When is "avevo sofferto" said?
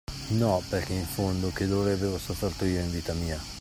1.91-2.65